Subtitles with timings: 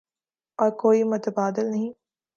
[0.59, 1.91] اور کوئی متبادل نہیں۔